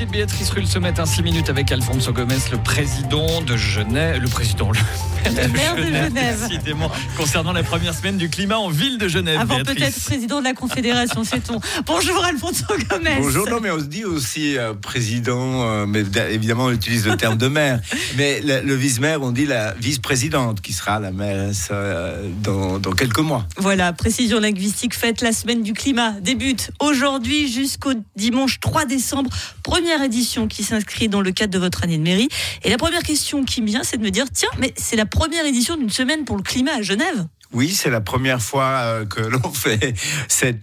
petite 0.00 0.12
Béatrice 0.12 0.50
Rulle 0.50 0.66
ce 0.66 0.78
matin, 0.78 1.04
6 1.04 1.22
minutes 1.22 1.50
avec 1.50 1.70
Alfonso 1.70 2.10
Gomez, 2.12 2.36
le 2.50 2.56
président 2.58 3.42
de 3.42 3.54
Genève, 3.56 4.22
le 4.22 4.28
président, 4.28 4.70
le 4.70 5.48
maire 5.48 5.76
de 5.76 5.82
Genève, 5.82 6.48
décidément, 6.48 6.90
concernant 7.18 7.52
la 7.52 7.62
première 7.62 7.94
semaine 7.94 8.16
du 8.16 8.30
climat 8.30 8.58
en 8.58 8.70
ville 8.70 8.96
de 8.96 9.08
Genève. 9.08 9.38
Avant 9.38 9.62
peut-être 9.62 10.00
président 10.02 10.38
de 10.38 10.44
la 10.44 10.54
Confédération, 10.54 11.22
sait-on. 11.24 11.60
Bonjour 11.84 12.24
Alfonso 12.24 12.64
Gomez. 12.88 13.16
Bonjour, 13.20 13.46
non 13.50 13.60
mais 13.60 13.70
on 13.70 13.78
se 13.78 13.84
dit 13.84 14.06
aussi 14.06 14.56
euh, 14.56 14.72
président, 14.72 15.68
euh, 15.68 15.86
mais 15.86 16.02
évidemment 16.30 16.66
on 16.66 16.72
utilise 16.72 17.06
le 17.06 17.16
terme 17.18 17.36
de 17.36 17.48
maire. 17.48 17.80
Mais 18.16 18.40
le, 18.40 18.74
vice-maire, 18.74 19.22
on 19.22 19.30
dit 19.30 19.46
la 19.46 19.74
vice-présidente 19.74 20.60
qui 20.60 20.72
sera 20.72 20.98
la 20.98 21.10
mairesse 21.10 21.68
euh, 21.70 22.28
dans, 22.42 22.78
dans 22.78 22.92
quelques 22.92 23.20
mois. 23.20 23.46
Voilà, 23.56 23.92
précision 23.92 24.40
linguistique 24.40 24.94
faite, 24.94 25.20
la 25.20 25.32
semaine 25.32 25.62
du 25.62 25.72
climat 25.72 26.12
débute 26.20 26.70
aujourd'hui 26.80 27.50
jusqu'au 27.50 27.92
dimanche 28.16 28.60
3 28.60 28.84
décembre. 28.86 29.30
Première 29.62 29.89
édition 29.98 30.46
qui 30.46 30.62
s'inscrit 30.62 31.08
dans 31.08 31.20
le 31.20 31.32
cadre 31.32 31.52
de 31.52 31.58
votre 31.58 31.82
année 31.84 31.98
de 31.98 32.02
mairie. 32.02 32.28
Et 32.64 32.70
la 32.70 32.78
première 32.78 33.02
question 33.02 33.44
qui 33.44 33.62
me 33.62 33.66
vient, 33.66 33.82
c'est 33.82 33.96
de 33.96 34.02
me 34.02 34.10
dire, 34.10 34.26
tiens, 34.32 34.48
mais 34.58 34.72
c'est 34.76 34.96
la 34.96 35.06
première 35.06 35.44
édition 35.44 35.76
d'une 35.76 35.90
semaine 35.90 36.24
pour 36.24 36.36
le 36.36 36.42
climat 36.42 36.74
à 36.74 36.82
Genève. 36.82 37.26
Oui, 37.52 37.70
c'est 37.70 37.90
la 37.90 38.00
première 38.00 38.40
fois 38.40 38.64
euh, 38.64 39.06
que 39.06 39.20
l'on 39.28 39.52
fait 39.52 39.94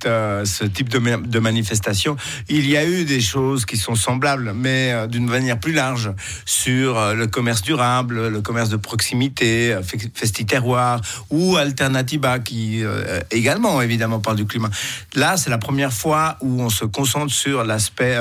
euh, 0.05 0.45
ce 0.45 0.63
type 0.63 0.87
de, 0.87 1.39
manifestation. 1.39 2.15
Il 2.47 2.67
y 2.67 2.77
a 2.77 2.85
eu 2.85 3.03
des 3.03 3.19
choses 3.19 3.65
qui 3.65 3.75
sont 3.75 3.95
semblables, 3.95 4.53
mais 4.55 4.93
euh, 4.93 5.07
d'une 5.07 5.25
manière 5.25 5.59
plus 5.59 5.73
large, 5.73 6.11
sur 6.45 7.13
le 7.13 7.27
commerce 7.27 7.61
durable, 7.61 8.29
le 8.29 8.41
commerce 8.41 8.69
de 8.69 8.77
proximité, 8.77 9.77
Festi-Terroir 10.13 11.01
ou 11.29 11.57
Alternativa, 11.57 12.39
qui 12.39 12.83
également, 13.31 13.81
évidemment, 13.81 14.19
parle 14.19 14.37
du 14.37 14.45
climat. 14.45 14.69
Là, 15.15 15.37
c'est 15.37 15.49
la 15.49 15.57
première 15.57 15.93
fois 15.93 16.37
où 16.41 16.61
on 16.61 16.69
se 16.69 16.85
concentre 16.85 17.33
sur 17.33 17.63
l'aspect 17.63 18.17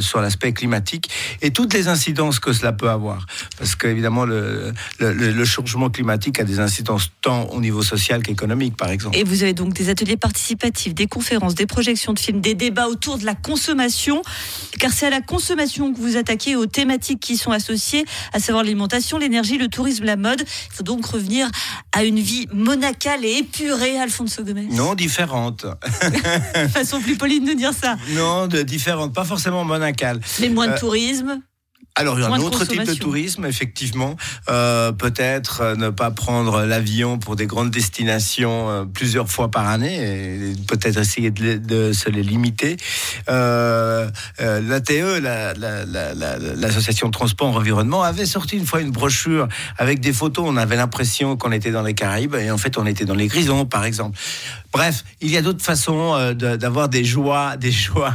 sur 0.00 0.20
l'aspect 0.20 0.52
climatique 0.52 1.10
et 1.42 1.50
toutes 1.50 1.72
les 1.74 1.88
incidences 1.88 2.38
que 2.38 2.52
cela 2.52 2.72
peut 2.72 2.90
avoir. 2.90 3.26
Parce 3.58 3.74
qu'évidemment, 3.74 4.24
le 4.24 5.44
changement 5.44 5.90
climatique 5.90 6.40
a 6.40 6.44
des 6.44 6.60
incidences 6.60 7.10
tant 7.20 7.44
au 7.44 7.60
niveau 7.60 7.82
social 7.82 8.09
qu'économique, 8.18 8.76
par 8.76 8.90
exemple. 8.90 9.16
Et 9.16 9.24
vous 9.24 9.42
avez 9.42 9.54
donc 9.54 9.72
des 9.72 9.88
ateliers 9.88 10.16
participatifs, 10.16 10.94
des 10.94 11.06
conférences, 11.06 11.54
des 11.54 11.66
projections 11.66 12.12
de 12.12 12.18
films, 12.18 12.40
des 12.40 12.54
débats 12.54 12.88
autour 12.88 13.18
de 13.18 13.24
la 13.24 13.34
consommation, 13.34 14.22
car 14.78 14.92
c'est 14.92 15.06
à 15.06 15.10
la 15.10 15.20
consommation 15.20 15.92
que 15.92 16.00
vous 16.00 16.16
attaquez 16.16 16.56
aux 16.56 16.66
thématiques 16.66 17.20
qui 17.20 17.36
sont 17.36 17.52
associées, 17.52 18.04
à 18.32 18.40
savoir 18.40 18.64
l'alimentation, 18.64 19.18
l'énergie, 19.18 19.58
le 19.58 19.68
tourisme, 19.68 20.04
la 20.04 20.16
mode. 20.16 20.40
Il 20.40 20.74
faut 20.74 20.82
donc 20.82 21.06
revenir 21.06 21.48
à 21.92 22.04
une 22.04 22.18
vie 22.18 22.48
monacale 22.52 23.24
et 23.24 23.38
épurée, 23.38 23.98
Alfonso 23.98 24.42
Gomez. 24.42 24.68
Non, 24.70 24.94
différente. 24.94 25.66
façon 26.72 27.00
plus 27.00 27.16
polie 27.16 27.40
de 27.40 27.52
dire 27.52 27.72
ça. 27.72 27.96
Non, 28.10 28.46
de 28.46 28.62
différente, 28.62 29.14
pas 29.14 29.24
forcément 29.24 29.64
monacale. 29.64 30.20
Mais 30.40 30.48
moins 30.48 30.66
de 30.66 30.72
euh, 30.72 30.78
tourisme 30.78 31.40
alors, 32.00 32.18
il 32.18 32.22
y 32.22 32.24
a 32.24 32.28
un 32.28 32.40
autre 32.40 32.64
type 32.64 32.82
de 32.82 32.94
tourisme, 32.94 33.44
effectivement. 33.44 34.16
Euh, 34.48 34.90
peut-être 34.90 35.60
euh, 35.60 35.76
ne 35.76 35.90
pas 35.90 36.10
prendre 36.10 36.62
l'avion 36.62 37.18
pour 37.18 37.36
des 37.36 37.44
grandes 37.44 37.70
destinations 37.70 38.70
euh, 38.70 38.84
plusieurs 38.86 39.28
fois 39.28 39.50
par 39.50 39.68
année 39.68 39.96
et 39.96 40.54
peut-être 40.66 40.96
essayer 40.96 41.30
de, 41.30 41.92
se 41.92 42.08
les 42.08 42.22
limiter. 42.22 42.78
L'ATE, 43.28 44.90
l'association 46.56 47.08
de 47.08 47.12
transport 47.12 47.54
environnement, 47.54 48.02
avait 48.02 48.24
sorti 48.24 48.56
une 48.56 48.64
fois 48.64 48.80
une 48.80 48.92
brochure 48.92 49.46
avec 49.76 50.00
des 50.00 50.14
photos. 50.14 50.46
On 50.48 50.56
avait 50.56 50.76
l'impression 50.76 51.36
qu'on 51.36 51.52
était 51.52 51.70
dans 51.70 51.82
les 51.82 51.92
Caraïbes 51.92 52.34
et 52.34 52.50
en 52.50 52.56
fait, 52.56 52.78
on 52.78 52.86
était 52.86 53.04
dans 53.04 53.14
les 53.14 53.26
Grisons, 53.26 53.66
par 53.66 53.84
exemple. 53.84 54.18
Bref, 54.72 55.04
il 55.20 55.30
y 55.30 55.36
a 55.36 55.42
d'autres 55.42 55.62
façons 55.62 56.32
d'avoir 56.32 56.88
des 56.88 57.04
joies, 57.04 57.58
des 57.58 57.72
joies 57.72 58.14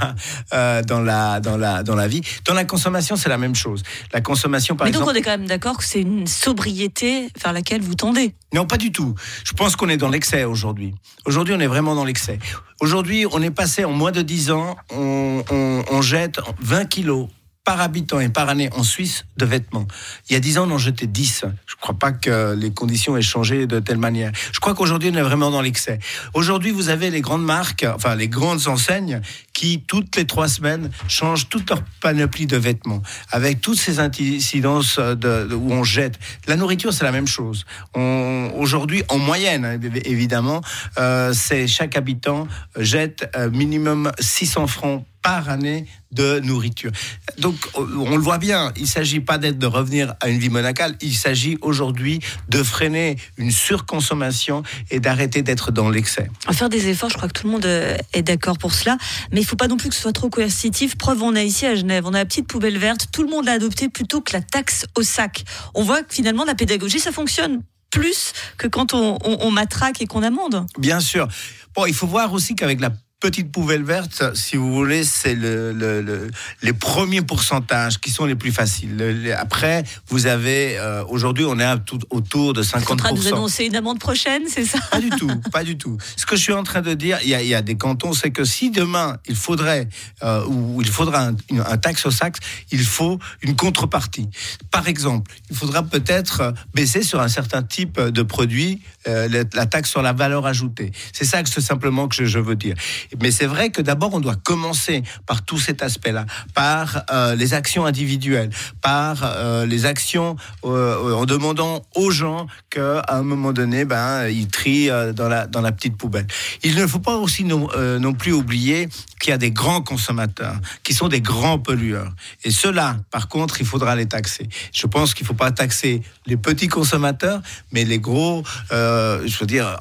dans 0.52 1.02
la 1.02 1.40
dans 1.40 1.58
la 1.58 1.84
dans 1.84 1.96
la 1.96 2.08
vie. 2.08 2.22
Dans 2.46 2.56
la 2.56 2.66
consommation, 2.66 3.16
c'est 3.16 3.30
la 3.30 3.38
même 3.38 3.56
chose. 3.56 3.75
La 4.14 4.22
consommation, 4.22 4.76
par 4.76 4.86
Mais 4.86 4.90
exemple. 4.90 5.06
donc 5.06 5.16
on 5.16 5.18
est 5.18 5.22
quand 5.22 5.38
même 5.38 5.48
d'accord 5.48 5.78
que 5.78 5.84
c'est 5.84 6.02
une 6.02 6.28
sobriété 6.28 7.30
vers 7.42 7.54
laquelle 7.54 7.82
vous 7.82 7.96
tendez. 7.96 8.36
Non, 8.54 8.66
pas 8.66 8.78
du 8.78 8.92
tout. 8.92 9.16
Je 9.44 9.54
pense 9.54 9.76
qu'on 9.76 9.90
est 9.90 9.98
dans 9.98 10.10
l'excès 10.10 10.44
aujourd'hui. 10.44 10.94
Aujourd'hui, 11.26 11.54
on 11.54 11.60
est 11.60 11.68
vraiment 11.68 11.96
dans 11.96 12.06
l'excès. 12.06 12.40
Aujourd'hui, 12.80 13.26
on 13.32 13.42
est 13.42 13.52
passé 13.52 13.86
en 13.86 13.92
moins 13.92 14.12
de 14.12 14.22
10 14.22 14.52
ans, 14.52 14.76
on, 14.94 15.44
on 15.50 16.02
jette 16.02 16.40
20 16.62 16.86
kilos 16.86 17.28
par 17.66 17.82
habitant 17.82 18.20
et 18.20 18.30
par 18.30 18.48
année 18.48 18.70
en 18.74 18.84
Suisse 18.84 19.26
de 19.38 19.46
vêtements. 19.46 19.88
Il 20.30 20.34
y 20.34 20.36
a 20.36 20.40
10 20.40 20.60
ans, 20.60 20.68
on 20.70 20.76
en 20.76 20.78
jetait 20.78 21.08
10. 21.08 21.46
Je 21.66 21.76
ne 21.76 21.82
crois 21.82 21.98
pas 21.98 22.12
que 22.12 22.56
les 22.56 22.72
conditions 22.72 23.18
aient 23.18 23.22
changé 23.22 23.66
de 23.66 23.80
telle 23.80 23.98
manière. 23.98 24.32
Je 24.54 24.60
crois 24.60 24.76
qu'aujourd'hui, 24.76 25.10
on 25.12 25.18
est 25.18 25.24
vraiment 25.24 25.50
dans 25.50 25.62
l'excès. 25.62 26.00
Aujourd'hui, 26.36 26.72
vous 26.72 26.90
avez 26.90 27.10
les 27.10 27.22
grandes 27.22 27.44
marques, 27.44 27.86
enfin 27.94 28.16
les 28.16 28.28
grandes 28.28 28.68
enseignes, 28.68 29.20
qui 29.54 29.82
toutes 29.82 30.16
les 30.16 30.26
trois 30.26 30.48
semaines 30.48 30.92
changent 31.08 31.50
toute 31.50 31.70
leur 31.70 31.82
panoplie 32.02 32.46
de 32.46 32.58
vêtements, 32.58 33.02
avec 33.32 33.62
toutes 33.62 33.80
ces 33.80 34.00
incidences 34.00 35.00
de, 35.00 35.54
où 35.54 35.72
on 35.72 35.84
jette. 35.84 36.20
La 36.48 36.58
nourriture, 36.58 36.94
c'est 36.94 37.04
la 37.04 37.12
même 37.12 37.28
chose. 37.28 37.66
Aujourd'hui, 37.96 39.04
en 39.10 39.18
moyenne, 39.18 39.66
hein, 39.66 39.80
évidemment, 40.06 40.62
euh, 41.00 41.34
c'est 41.34 41.68
chaque 41.68 41.98
habitant 41.98 42.48
jette 42.78 43.30
euh, 43.36 43.50
minimum 43.50 44.12
600 44.20 44.68
francs 44.68 45.06
par 45.26 45.50
année 45.50 45.88
de 46.12 46.40
nourriture. 46.40 46.92
Donc, 47.40 47.56
on 47.74 48.16
le 48.16 48.22
voit 48.22 48.38
bien, 48.38 48.72
il 48.76 48.84
ne 48.84 48.88
s'agit 48.88 49.20
pas 49.20 49.40
d'être 49.40 49.58
de 49.58 49.66
revenir 49.66 50.14
à 50.22 50.30
une 50.30 50.38
vie 50.38 50.50
monacale, 50.50 50.96
il 51.02 51.16
s'agit 51.16 51.58
aujourd'hui 51.62 52.20
de 52.48 52.62
freiner 52.62 53.18
une 53.38 53.50
surconsommation 53.50 54.62
et 54.92 55.00
d'arrêter 55.00 55.42
d'être 55.42 55.72
dans 55.72 55.90
l'excès. 55.90 56.30
À 56.46 56.54
faire 56.54 56.70
des 56.70 56.90
efforts, 56.90 57.10
je 57.10 57.18
crois 57.18 57.28
que 57.28 57.34
tout 57.34 57.48
le 57.48 57.54
monde 57.54 57.66
euh, 57.66 57.98
est 58.14 58.22
d'accord 58.22 58.60
pour 58.60 58.72
cela, 58.72 58.98
mais 59.32 59.40
il 59.40 59.44
ne 59.44 59.48
faut 59.48 59.56
pas 59.56 59.68
non 59.68 59.78
plus 59.78 59.90
que 59.90 59.96
ce 59.96 60.02
soit 60.02 60.14
trop 60.14 60.30
coercitif. 60.30 60.96
Preuve, 60.96 61.24
on 61.24 61.36
a 61.36 61.42
ici 61.42 61.66
à 61.66 61.74
Genève, 61.74 62.04
on 62.06 62.14
a 62.14 62.20
la 62.20 62.26
petite 62.26 62.48
poubelle 62.48 62.78
verte, 62.78 63.08
tout 63.12 63.24
le 63.24 63.30
monde 63.30 63.46
l'a 63.46 63.54
adoptée 63.54 63.90
plutôt 63.90 64.22
que 64.22 64.32
la 64.32 64.42
taxe 64.42 64.86
au 64.96 65.02
sac. 65.02 65.44
On 65.74 65.82
voit 65.82 66.04
que 66.04 66.14
finalement, 66.14 66.46
la 66.46 66.54
pédagogie, 66.54 67.00
ça 67.00 67.12
fonctionne 67.12 67.64
plus 67.90 68.34
que 68.60 68.68
quand 68.68 68.94
on, 68.94 69.18
on 69.24 69.50
matraque 69.50 70.04
et 70.04 70.06
qu'on 70.06 70.22
amende. 70.22 70.68
Bien 70.78 71.00
sûr. 71.00 71.28
Bon, 71.76 71.88
il 71.88 71.96
faut 71.96 72.08
voir 72.08 72.32
aussi 72.32 72.56
qu'avec 72.56 72.80
la 72.80 72.92
petite 73.20 73.52
poubelle 73.52 73.84
verte, 73.84 74.36
si 74.36 74.56
vous 74.58 74.72
voulez, 74.74 75.04
c'est 75.04 75.36
le, 75.36 76.30
les 76.62 76.74
premiers 76.74 77.22
pourcentages 77.22 78.00
qui 78.00 78.12
sont 78.12 78.26
les 78.26 78.36
plus 78.36 78.52
faciles. 78.52 79.36
après, 79.38 79.84
vous 80.08 80.28
avez, 80.28 80.78
euh, 80.78 81.04
aujourd'hui, 81.08 81.46
on 81.48 81.60
est 81.60 81.80
tout 81.86 82.00
autour 82.10 82.54
de 82.54 82.62
50%. 82.62 82.76
Vous 82.76 82.84
êtes 82.84 82.92
en 82.92 82.96
train 82.96 83.14
de 83.14 83.20
vous 83.20 83.28
annoncer 83.28 83.66
une 83.66 83.76
amende 83.76 84.00
prochaine, 84.00 84.44
c'est 84.48 84.66
ça? 84.66 84.80
Pas 84.92 85.00
du 85.00 85.10
tout, 85.10 85.32
pas 85.52 85.64
du 85.64 85.78
tout. 85.78 85.98
Ce 86.16 86.26
que 86.26 86.36
je 86.36 86.42
suis 86.42 86.54
en 86.54 86.64
train 86.64 86.82
de 86.82 86.94
dire, 86.94 87.18
il 87.24 87.30
y 87.30 87.56
a, 87.56 87.62
des 87.62 87.76
cantons, 87.76 88.14
c'est 88.14 88.32
que 88.32 88.44
si 88.44 88.70
demain, 88.70 89.18
il 89.28 89.36
faudrait, 89.36 89.88
euh, 90.24 90.46
ou 90.46 90.82
il 90.82 90.90
faudra 90.90 91.30
un, 91.52 91.78
taxe 91.78 92.06
au 92.06 92.12
sac, 92.12 92.38
il 92.72 92.84
faut 92.84 93.18
une 93.42 93.56
contrepartie. 93.56 94.30
Par 94.72 94.88
exemple, 94.88 95.34
il 95.50 95.56
faudra 95.56 95.84
peut-être 95.84 96.54
baisser 96.74 97.02
sur 97.02 97.22
un 97.22 97.28
certain 97.28 97.64
type 97.64 98.00
de 98.00 98.22
produit 98.22 98.82
euh, 99.08 99.44
la, 99.54 99.66
taxe 99.66 99.90
sur 99.90 100.02
la 100.02 100.14
valeur 100.14 100.46
ajoutée. 100.46 100.92
C'est 101.14 101.26
ça 101.26 101.42
que 101.44 101.50
c'est 101.50 101.62
simplement 101.62 102.08
que 102.08 102.16
je, 102.16 102.26
je 102.26 102.40
veux 102.40 102.56
dire. 102.56 102.76
Mais 103.22 103.32
c'est 103.32 103.46
vrai 103.46 103.70
que 103.70 103.82
d'abord, 103.82 104.14
on 104.14 104.20
doit 104.20 104.36
commencer 104.36 105.04
par 105.26 105.44
tout 105.44 105.60
cet 105.60 105.82
aspect-là, 105.82 106.26
par 106.54 107.04
euh, 107.12 107.36
les 107.36 107.54
actions 107.54 107.86
individuelles, 107.86 108.50
par 108.82 109.24
euh, 109.24 109.66
les 109.66 109.86
actions 109.86 110.36
euh, 110.64 111.14
en 111.14 111.26
demandant 111.26 111.82
aux 111.96 112.12
gens 112.12 112.48
qu'à 112.70 113.04
un 113.10 113.24
moment 113.24 113.54
donné, 113.54 113.86
ben, 113.86 114.28
ils 114.28 114.48
trient 114.48 114.90
dans 115.14 115.30
la, 115.30 115.72
petite 115.72 115.98
poubelle. 115.98 116.28
Il 116.64 116.76
ne 116.76 116.88
faut 116.88 117.00
pas 117.00 117.18
aussi 117.18 117.44
non, 117.44 117.68
non 118.00 118.14
plus 118.14 118.32
oublier 118.32 118.88
qu'il 119.20 119.32
y 119.32 119.34
a 119.34 119.38
des 119.38 119.52
grands 119.52 119.82
consommateurs, 119.82 120.56
qui 120.84 120.94
sont 120.94 121.08
des 121.08 121.22
grands 121.22 121.60
pollueurs. 121.60 122.12
Et 122.44 122.52
ceux-là, 122.52 122.98
par 123.12 123.28
contre, 123.28 123.60
il 123.60 123.66
faudra 123.66 123.96
les 123.96 124.06
taxer. 124.06 124.48
Je 124.74 124.88
pense 124.88 125.14
qu'il 125.14 125.24
ne 125.24 125.28
faut 125.28 125.34
pas 125.34 125.52
taxer 125.52 126.02
les 126.26 126.38
petits 126.38 126.68
consommateurs, 126.68 127.42
mais 127.72 127.84
les 127.84 128.00
gros, 128.00 128.44
je 128.72 129.38
veux 129.40 129.46
dire, 129.46 129.78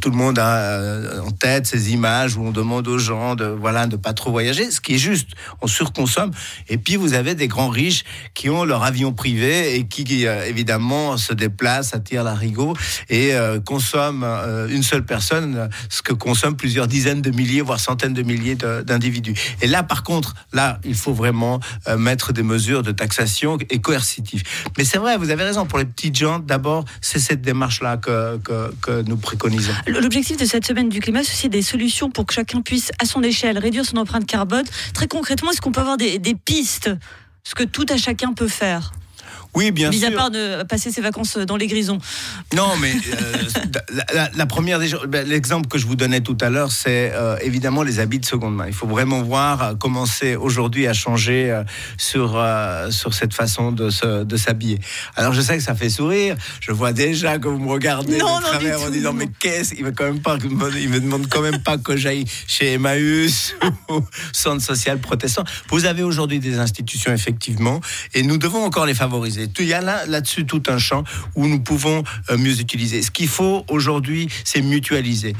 tout 0.00 0.10
le 0.10 0.16
monde 0.16 0.38
a 0.38 1.22
en 1.22 1.30
tête 1.30 1.66
ces 1.66 1.92
images 1.92 2.36
où 2.36 2.44
on 2.44 2.50
demande 2.50 2.67
aux 2.76 2.98
gens 2.98 3.34
de 3.34 3.44
voilà 3.44 3.86
de 3.86 3.96
pas 3.96 4.12
trop 4.12 4.30
voyager, 4.30 4.70
ce 4.70 4.80
qui 4.80 4.94
est 4.94 4.98
juste. 4.98 5.30
On 5.60 5.66
surconsomme. 5.66 6.30
Et 6.68 6.78
puis 6.78 6.96
vous 6.96 7.14
avez 7.14 7.34
des 7.34 7.48
grands 7.48 7.68
riches 7.68 8.04
qui 8.34 8.50
ont 8.50 8.64
leur 8.64 8.82
avion 8.82 9.12
privé 9.12 9.76
et 9.76 9.86
qui 9.86 10.26
euh, 10.26 10.46
évidemment 10.46 11.16
se 11.16 11.32
déplacent, 11.32 11.94
attirent 11.94 12.24
l'arigot 12.24 12.74
et 13.08 13.34
euh, 13.34 13.60
consomment 13.60 14.24
euh, 14.24 14.68
une 14.68 14.82
seule 14.82 15.04
personne 15.04 15.68
ce 15.88 16.02
que 16.02 16.12
consomment 16.12 16.56
plusieurs 16.56 16.86
dizaines 16.86 17.22
de 17.22 17.30
milliers, 17.30 17.60
voire 17.60 17.80
centaines 17.80 18.14
de 18.14 18.22
milliers 18.22 18.56
d'individus. 18.56 19.34
Et 19.62 19.66
là, 19.66 19.82
par 19.82 20.02
contre, 20.02 20.34
là, 20.52 20.80
il 20.84 20.94
faut 20.94 21.12
vraiment 21.12 21.60
mettre 21.96 22.32
des 22.32 22.42
mesures 22.42 22.82
de 22.82 22.92
taxation 22.92 23.58
et 23.70 23.80
coercitives. 23.80 24.42
Mais 24.76 24.84
c'est 24.84 24.98
vrai, 24.98 25.16
vous 25.16 25.30
avez 25.30 25.44
raison. 25.44 25.66
Pour 25.66 25.78
les 25.78 25.84
petites 25.84 26.16
gens, 26.16 26.38
d'abord, 26.38 26.84
c'est 27.00 27.18
cette 27.18 27.42
démarche-là 27.42 27.96
que, 27.96 28.38
que, 28.38 28.72
que 28.80 29.02
nous 29.02 29.16
préconisons. 29.16 29.72
L'objectif 29.86 30.36
de 30.36 30.44
cette 30.44 30.66
semaine 30.66 30.88
du 30.88 31.00
climat, 31.00 31.22
c'est 31.24 31.48
des 31.48 31.62
solutions 31.62 32.10
pour 32.10 32.26
que 32.26 32.34
chacun 32.34 32.57
puisse, 32.62 32.90
à 33.00 33.04
son 33.04 33.22
échelle, 33.22 33.58
réduire 33.58 33.84
son 33.84 33.96
empreinte 33.96 34.26
carbone. 34.26 34.64
Très 34.94 35.08
concrètement, 35.08 35.50
est-ce 35.50 35.60
qu'on 35.60 35.72
peut 35.72 35.80
avoir 35.80 35.96
des, 35.96 36.18
pistes 36.44 36.90
Ce 37.44 37.54
que 37.54 37.64
tout 37.64 37.86
à 37.88 37.96
chacun 37.96 38.32
peut 38.32 38.48
faire? 38.48 38.92
Oui, 39.58 39.72
bien 39.72 39.90
Mis 39.90 39.98
sûr. 39.98 40.08
à 40.08 40.12
part 40.12 40.30
de 40.30 40.62
passer 40.62 40.92
ses 40.92 41.00
vacances 41.00 41.36
dans 41.36 41.56
les 41.56 41.66
grisons. 41.66 41.98
Non, 42.54 42.76
mais 42.80 42.92
euh, 42.92 44.22
la, 44.36 44.46
première 44.46 44.78
des 44.78 44.88
ben, 45.08 45.26
l'exemple 45.26 45.66
que 45.66 45.78
je 45.78 45.86
vous 45.86 45.96
donnais 45.96 46.20
tout 46.20 46.38
à 46.40 46.48
l'heure, 46.48 46.70
c'est 46.70 47.10
euh, 47.12 47.36
évidemment 47.42 47.82
les 47.82 47.98
habits 47.98 48.20
de 48.20 48.24
seconde 48.24 48.54
main. 48.54 48.68
Il 48.68 48.72
faut 48.72 48.86
vraiment 48.86 49.20
voir 49.22 49.62
euh, 49.62 49.74
comment 49.74 50.06
c'est 50.06 50.36
aujourd'hui 50.36 50.86
à 50.86 50.92
changer 50.92 51.50
euh, 51.50 51.64
sur, 51.96 52.40
sur 52.90 53.14
cette 53.14 53.34
façon 53.34 53.72
de, 53.72 53.90
se- 53.90 54.22
de 54.22 54.36
s'habiller. 54.36 54.78
Alors 55.16 55.32
je 55.32 55.40
sais 55.40 55.56
que 55.56 55.62
ça 55.64 55.74
fait 55.74 55.90
sourire, 55.90 56.36
je 56.60 56.70
vois 56.70 56.92
déjà 56.92 57.38
que 57.38 57.48
vous 57.48 57.58
me 57.58 57.68
regardez 57.72 58.16
Non, 58.18 58.38
de 58.38 58.42
non, 58.44 58.48
travers 58.50 58.80
en 58.82 58.90
disant 58.90 59.12
mais 59.12 59.26
qu'est-ce 59.40 59.74
Il 59.76 59.84
me 59.84 59.90
quand 59.90 60.04
même 60.04 60.20
pas, 60.20 60.38
il 60.80 60.88
me 60.88 61.00
demande 61.00 61.26
quand 61.28 61.42
même 61.42 61.58
pas 61.62 61.78
que 61.78 61.96
j'aille 61.96 62.26
chez 62.46 62.74
Emmaüs 62.74 63.56
ou 63.90 64.02
centre 64.32 64.62
social 64.62 64.98
protestant. 65.00 65.42
Vous 65.70 65.84
avez 65.84 66.04
aujourd'hui 66.04 66.38
des 66.38 66.60
institutions 66.60 67.12
effectivement, 67.12 67.80
et 68.14 68.22
nous 68.22 68.38
devons 68.38 68.64
encore 68.64 68.86
les 68.86 68.94
favoriser. 68.94 69.47
Il 69.58 69.66
y 69.66 69.74
a 69.74 69.80
là 69.80 70.06
là-dessus 70.06 70.46
tout 70.46 70.62
un 70.68 70.78
champ 70.78 71.04
où 71.34 71.46
nous 71.46 71.60
pouvons 71.60 72.02
euh, 72.30 72.38
mieux 72.38 72.60
utiliser. 72.60 73.02
Ce 73.02 73.10
qu'il 73.10 73.28
faut 73.28 73.64
aujourd'hui, 73.68 74.28
c'est 74.44 74.62
mutualiser. 74.62 75.34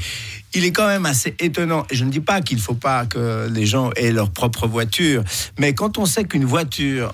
Il 0.55 0.64
est 0.64 0.72
quand 0.72 0.87
même 0.87 1.05
assez 1.05 1.34
étonnant, 1.40 1.84
et 1.90 1.94
je 1.94 2.05
ne 2.05 2.10
dis 2.10 2.20
pas 2.20 2.40
qu'il 2.40 2.56
ne 2.56 2.62
faut 2.62 2.75
pas 2.75 3.05
que 3.05 3.49
les 3.52 3.66
gens 3.66 3.90
aient 3.96 4.12
leur 4.12 4.31
propre 4.31 4.66
voiture, 4.66 5.22
mais 5.58 5.75
quand 5.75 5.99
on 5.99 6.06
sait 6.06 6.25
qu'une 6.25 6.46
voiture, 6.46 7.12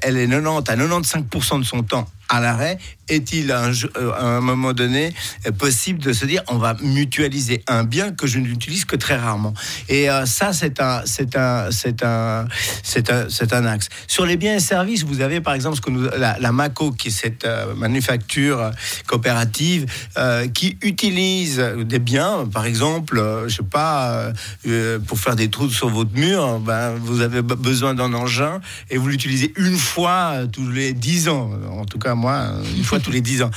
elle 0.00 0.16
est 0.16 0.26
90 0.26 0.70
à 0.70 0.76
95% 0.76 1.58
de 1.58 1.64
son 1.64 1.82
temps 1.82 2.08
à 2.30 2.40
l'arrêt, 2.40 2.78
est-il 3.08 3.50
euh, 3.50 3.72
à 4.16 4.24
un 4.24 4.40
moment 4.40 4.72
donné 4.72 5.12
euh, 5.46 5.52
possible 5.52 6.00
de 6.00 6.12
se 6.12 6.26
dire 6.26 6.42
on 6.48 6.58
va 6.58 6.74
mutualiser 6.80 7.62
un 7.66 7.84
bien 7.84 8.12
que 8.12 8.26
je 8.26 8.38
n'utilise 8.38 8.84
que 8.84 8.96
très 8.96 9.16
rarement? 9.16 9.54
Et 9.88 10.10
euh, 10.10 10.26
ça, 10.26 10.52
c'est 10.52 10.80
un, 10.80 11.02
c'est 11.04 11.36
un, 11.36 11.68
c'est 11.70 12.02
un, 12.02 12.46
c'est 12.88 13.52
un, 13.52 13.66
axe. 13.66 13.88
Sur 14.06 14.26
les 14.26 14.36
biens 14.36 14.56
et 14.56 14.60
services, 14.60 15.04
vous 15.04 15.20
avez 15.20 15.40
par 15.40 15.54
exemple 15.54 15.76
ce 15.76 15.80
que 15.80 15.90
la, 16.18 16.52
MACO, 16.52 16.92
qui 16.92 17.08
est 17.08 17.10
cette 17.10 17.46
manufacture 17.76 18.70
coopérative 19.06 19.86
qui 20.52 20.76
utilise 20.82 21.58
des 21.58 21.98
biens, 21.98 22.46
par 22.52 22.66
exemple, 22.66 23.22
je 23.46 23.56
sais 23.56 23.62
pas, 23.62 24.32
pour 25.06 25.18
faire 25.18 25.36
des 25.36 25.48
trous 25.48 25.70
sur 25.70 25.88
votre 25.88 26.12
mur, 26.14 26.58
ben, 26.60 26.94
vous 26.96 27.20
avez 27.20 27.40
be- 27.40 27.56
besoin 27.56 27.94
d'un 27.94 28.12
engin 28.12 28.60
et 28.90 28.98
vous 28.98 29.08
l'utilisez 29.08 29.52
une 29.56 29.76
fois 29.76 30.46
tous 30.52 30.68
les 30.70 30.92
10 30.92 31.28
ans. 31.28 31.50
En 31.72 31.84
tout 31.84 31.98
cas, 31.98 32.14
moi, 32.14 32.48
une 32.76 32.84
fois 32.84 32.93
tous 33.00 33.10
les 33.10 33.20
10 33.20 33.42
ans. 33.42 33.50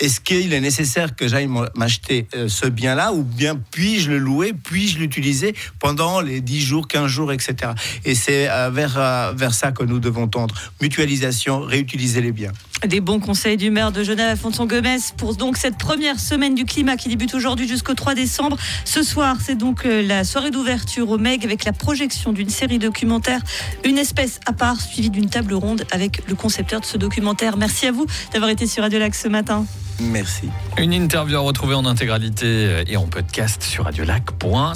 Est-ce 0.00 0.20
qu'il 0.20 0.52
est 0.52 0.60
nécessaire 0.60 1.14
que 1.14 1.28
j'aille 1.28 1.48
m'acheter 1.74 2.26
euh, 2.34 2.48
ce 2.48 2.66
bien-là 2.66 3.12
ou 3.12 3.22
bien 3.22 3.58
puis-je 3.70 4.10
le 4.10 4.18
louer, 4.18 4.52
puis-je 4.52 4.98
l'utiliser 4.98 5.54
pendant 5.78 6.20
les 6.20 6.40
10 6.40 6.60
jours, 6.60 6.88
15 6.88 7.06
jours, 7.06 7.32
etc. 7.32 7.72
Et 8.04 8.14
c'est 8.14 8.50
euh, 8.50 8.70
vers, 8.70 8.98
euh, 8.98 9.32
vers 9.36 9.54
ça 9.54 9.72
que 9.72 9.84
nous 9.84 9.98
devons 9.98 10.28
tendre. 10.28 10.54
Mutualisation, 10.80 11.60
réutiliser 11.60 12.20
les 12.20 12.32
biens. 12.32 12.52
Des 12.88 13.00
bons 13.00 13.18
conseils 13.18 13.56
du 13.56 13.70
maire 13.70 13.92
de 13.92 14.04
Genève, 14.04 14.28
Alfonso 14.28 14.66
Gomez, 14.66 14.98
pour 15.16 15.34
donc 15.34 15.56
cette 15.56 15.78
première 15.78 16.20
semaine 16.20 16.54
du 16.54 16.66
climat 16.66 16.96
qui 16.96 17.08
débute 17.08 17.34
aujourd'hui 17.34 17.66
jusqu'au 17.66 17.94
3 17.94 18.14
décembre. 18.14 18.58
Ce 18.84 19.02
soir, 19.02 19.36
c'est 19.42 19.54
donc 19.54 19.86
euh, 19.86 20.02
la 20.02 20.22
soirée 20.22 20.50
d'ouverture 20.50 21.08
au 21.08 21.16
MEG 21.16 21.44
avec 21.44 21.64
la 21.64 21.72
projection 21.72 22.32
d'une 22.32 22.50
série 22.50 22.78
documentaire, 22.78 23.40
Une 23.84 23.96
espèce 23.96 24.38
à 24.44 24.52
part, 24.52 24.78
suivie 24.80 25.08
d'une 25.08 25.30
table 25.30 25.54
ronde 25.54 25.86
avec 25.92 26.28
le 26.28 26.34
concepteur 26.34 26.80
de 26.80 26.86
ce 26.86 26.98
documentaire. 26.98 27.56
Merci 27.56 27.86
à 27.86 27.92
vous 27.92 28.06
d'avoir 28.32 28.50
été 28.50 28.66
sur 28.66 28.82
Radio 28.82 28.98
Lac 28.98 29.14
ce 29.14 29.28
matin. 29.28 29.64
Merci. 30.00 30.50
Une 30.76 30.92
interview 30.92 31.36
à 31.36 31.40
retrouver 31.40 31.74
en 31.74 31.86
intégralité 31.86 32.82
et 32.86 32.96
en 32.96 33.06
podcast 33.06 33.62
sur 33.62 33.84
radiolac.ch. 33.84 34.72